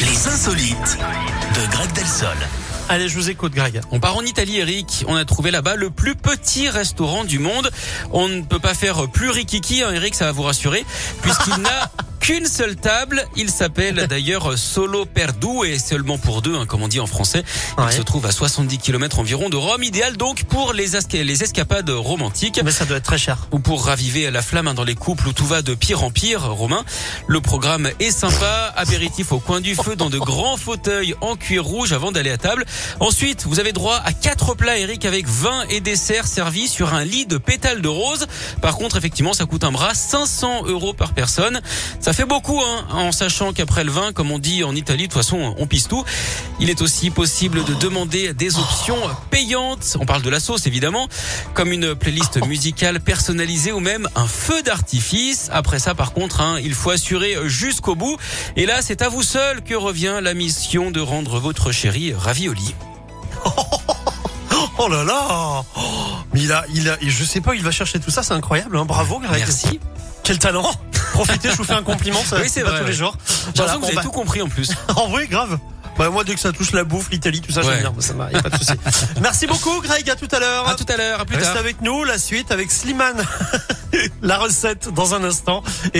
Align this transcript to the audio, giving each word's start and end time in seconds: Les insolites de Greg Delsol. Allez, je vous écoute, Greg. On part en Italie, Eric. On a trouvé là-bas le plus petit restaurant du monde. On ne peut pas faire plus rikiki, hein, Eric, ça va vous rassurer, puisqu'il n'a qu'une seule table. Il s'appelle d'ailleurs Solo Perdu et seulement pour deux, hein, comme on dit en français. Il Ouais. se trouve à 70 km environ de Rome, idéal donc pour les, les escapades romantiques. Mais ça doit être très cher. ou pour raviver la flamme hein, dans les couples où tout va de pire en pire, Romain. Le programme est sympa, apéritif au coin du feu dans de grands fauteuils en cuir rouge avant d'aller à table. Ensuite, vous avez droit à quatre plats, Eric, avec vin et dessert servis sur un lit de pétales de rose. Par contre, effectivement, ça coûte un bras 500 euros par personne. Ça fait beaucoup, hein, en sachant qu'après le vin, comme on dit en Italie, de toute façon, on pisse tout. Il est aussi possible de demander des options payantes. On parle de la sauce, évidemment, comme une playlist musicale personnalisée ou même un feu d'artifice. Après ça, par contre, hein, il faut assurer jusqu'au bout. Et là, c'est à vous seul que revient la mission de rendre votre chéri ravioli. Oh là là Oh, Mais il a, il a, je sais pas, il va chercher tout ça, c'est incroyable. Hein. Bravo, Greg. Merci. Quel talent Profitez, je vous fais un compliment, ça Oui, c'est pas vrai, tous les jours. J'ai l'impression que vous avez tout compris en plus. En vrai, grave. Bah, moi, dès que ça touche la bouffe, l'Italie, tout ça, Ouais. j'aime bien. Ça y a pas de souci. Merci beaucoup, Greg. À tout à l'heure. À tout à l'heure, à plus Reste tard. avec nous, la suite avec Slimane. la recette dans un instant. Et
Les 0.00 0.28
insolites 0.28 0.98
de 1.54 1.70
Greg 1.72 1.92
Delsol. 1.92 2.36
Allez, 2.88 3.08
je 3.08 3.14
vous 3.14 3.28
écoute, 3.28 3.52
Greg. 3.52 3.80
On 3.90 4.00
part 4.00 4.16
en 4.16 4.22
Italie, 4.22 4.58
Eric. 4.58 5.04
On 5.08 5.14
a 5.14 5.24
trouvé 5.24 5.50
là-bas 5.50 5.76
le 5.76 5.90
plus 5.90 6.14
petit 6.14 6.68
restaurant 6.68 7.24
du 7.24 7.38
monde. 7.38 7.70
On 8.10 8.26
ne 8.26 8.42
peut 8.42 8.58
pas 8.58 8.74
faire 8.74 9.08
plus 9.08 9.30
rikiki, 9.30 9.82
hein, 9.82 9.92
Eric, 9.92 10.14
ça 10.14 10.24
va 10.24 10.32
vous 10.32 10.42
rassurer, 10.42 10.84
puisqu'il 11.22 11.56
n'a 11.62 11.90
qu'une 12.30 12.46
seule 12.46 12.76
table. 12.76 13.24
Il 13.36 13.50
s'appelle 13.50 14.06
d'ailleurs 14.08 14.56
Solo 14.56 15.04
Perdu 15.04 15.66
et 15.66 15.78
seulement 15.80 16.16
pour 16.16 16.42
deux, 16.42 16.54
hein, 16.54 16.64
comme 16.64 16.82
on 16.82 16.86
dit 16.88 17.00
en 17.00 17.06
français. 17.06 17.42
Il 17.78 17.82
Ouais. 17.84 17.90
se 17.92 18.02
trouve 18.02 18.24
à 18.26 18.30
70 18.30 18.78
km 18.78 19.18
environ 19.18 19.48
de 19.48 19.56
Rome, 19.56 19.82
idéal 19.82 20.16
donc 20.16 20.44
pour 20.44 20.72
les, 20.72 20.90
les 21.12 21.42
escapades 21.42 21.90
romantiques. 21.90 22.60
Mais 22.64 22.70
ça 22.70 22.84
doit 22.84 22.98
être 22.98 23.04
très 23.04 23.18
cher. 23.18 23.48
ou 23.50 23.58
pour 23.58 23.84
raviver 23.86 24.30
la 24.30 24.42
flamme 24.42 24.68
hein, 24.68 24.74
dans 24.74 24.84
les 24.84 24.94
couples 24.94 25.26
où 25.28 25.32
tout 25.32 25.44
va 25.46 25.62
de 25.62 25.74
pire 25.74 26.04
en 26.04 26.10
pire, 26.12 26.44
Romain. 26.52 26.84
Le 27.26 27.40
programme 27.40 27.90
est 27.98 28.12
sympa, 28.12 28.72
apéritif 28.76 29.32
au 29.32 29.40
coin 29.40 29.60
du 29.60 29.74
feu 29.74 29.96
dans 29.96 30.10
de 30.10 30.18
grands 30.18 30.56
fauteuils 30.56 31.14
en 31.20 31.34
cuir 31.36 31.64
rouge 31.64 31.92
avant 31.92 32.12
d'aller 32.12 32.30
à 32.30 32.38
table. 32.38 32.64
Ensuite, 33.00 33.44
vous 33.46 33.58
avez 33.58 33.72
droit 33.72 34.00
à 34.04 34.12
quatre 34.12 34.54
plats, 34.54 34.78
Eric, 34.78 35.04
avec 35.04 35.26
vin 35.26 35.64
et 35.68 35.80
dessert 35.80 36.26
servis 36.28 36.68
sur 36.68 36.94
un 36.94 37.04
lit 37.04 37.26
de 37.26 37.38
pétales 37.38 37.82
de 37.82 37.88
rose. 37.88 38.26
Par 38.62 38.76
contre, 38.76 38.96
effectivement, 38.96 39.32
ça 39.32 39.46
coûte 39.46 39.64
un 39.64 39.72
bras 39.72 39.94
500 39.94 40.66
euros 40.66 40.92
par 40.92 41.12
personne. 41.12 41.60
Ça 41.98 42.12
fait 42.12 42.19
beaucoup, 42.24 42.60
hein, 42.60 42.86
en 42.92 43.12
sachant 43.12 43.52
qu'après 43.52 43.84
le 43.84 43.90
vin, 43.90 44.12
comme 44.12 44.30
on 44.30 44.38
dit 44.38 44.64
en 44.64 44.74
Italie, 44.74 45.04
de 45.04 45.12
toute 45.12 45.22
façon, 45.22 45.54
on 45.58 45.66
pisse 45.66 45.88
tout. 45.88 46.04
Il 46.58 46.70
est 46.70 46.82
aussi 46.82 47.10
possible 47.10 47.64
de 47.64 47.74
demander 47.74 48.32
des 48.34 48.58
options 48.58 48.98
payantes. 49.30 49.96
On 50.00 50.06
parle 50.06 50.22
de 50.22 50.30
la 50.30 50.40
sauce, 50.40 50.66
évidemment, 50.66 51.08
comme 51.54 51.72
une 51.72 51.94
playlist 51.94 52.44
musicale 52.46 53.00
personnalisée 53.00 53.72
ou 53.72 53.80
même 53.80 54.08
un 54.14 54.26
feu 54.26 54.62
d'artifice. 54.62 55.48
Après 55.52 55.78
ça, 55.78 55.94
par 55.94 56.12
contre, 56.12 56.40
hein, 56.40 56.58
il 56.62 56.74
faut 56.74 56.90
assurer 56.90 57.36
jusqu'au 57.46 57.94
bout. 57.94 58.16
Et 58.56 58.66
là, 58.66 58.82
c'est 58.82 59.02
à 59.02 59.08
vous 59.08 59.22
seul 59.22 59.62
que 59.62 59.74
revient 59.74 60.18
la 60.22 60.34
mission 60.34 60.90
de 60.90 61.00
rendre 61.00 61.38
votre 61.38 61.72
chéri 61.72 62.12
ravioli. 62.12 62.74
Oh 64.82 64.88
là 64.88 65.04
là 65.04 65.62
Oh, 65.76 65.80
Mais 66.32 66.40
il 66.40 66.52
a, 66.52 66.64
il 66.72 66.88
a, 66.88 66.96
je 67.00 67.24
sais 67.24 67.42
pas, 67.42 67.54
il 67.54 67.62
va 67.62 67.70
chercher 67.70 68.00
tout 68.00 68.10
ça, 68.10 68.22
c'est 68.22 68.32
incroyable. 68.32 68.78
Hein. 68.78 68.86
Bravo, 68.86 69.18
Greg. 69.18 69.38
Merci. 69.38 69.78
Quel 70.22 70.38
talent 70.38 70.70
Profitez, 71.12 71.50
je 71.50 71.56
vous 71.56 71.64
fais 71.64 71.72
un 71.74 71.82
compliment, 71.82 72.22
ça 72.24 72.38
Oui, 72.40 72.48
c'est 72.48 72.62
pas 72.62 72.70
vrai, 72.70 72.80
tous 72.80 72.86
les 72.86 72.92
jours. 72.92 73.16
J'ai 73.54 73.62
l'impression 73.62 73.80
que 73.80 73.86
vous 73.86 73.98
avez 73.98 74.06
tout 74.06 74.12
compris 74.12 74.42
en 74.42 74.48
plus. 74.48 74.70
En 74.96 75.08
vrai, 75.08 75.26
grave. 75.26 75.58
Bah, 75.98 76.08
moi, 76.08 76.24
dès 76.24 76.34
que 76.34 76.40
ça 76.40 76.52
touche 76.52 76.72
la 76.72 76.84
bouffe, 76.84 77.10
l'Italie, 77.10 77.40
tout 77.42 77.52
ça, 77.52 77.60
Ouais. 77.60 77.66
j'aime 77.82 77.92
bien. 77.92 78.00
Ça 78.00 78.14
y 78.32 78.36
a 78.36 78.42
pas 78.42 78.48
de 78.48 78.56
souci. 78.56 78.72
Merci 79.20 79.46
beaucoup, 79.46 79.80
Greg. 79.82 80.08
À 80.08 80.16
tout 80.16 80.28
à 80.32 80.38
l'heure. 80.38 80.66
À 80.68 80.74
tout 80.74 80.86
à 80.88 80.96
l'heure, 80.96 81.20
à 81.20 81.24
plus 81.26 81.36
Reste 81.36 81.48
tard. 81.48 81.58
avec 81.58 81.82
nous, 81.82 82.04
la 82.04 82.16
suite 82.18 82.50
avec 82.52 82.70
Slimane. 82.70 83.22
la 84.22 84.38
recette 84.38 84.88
dans 84.94 85.14
un 85.14 85.24
instant. 85.24 85.62
Et 85.92 85.98